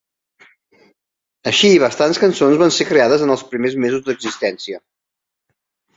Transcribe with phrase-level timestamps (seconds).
[1.51, 4.85] Així bastants cançons van ser creades en els primers mesos d'existència.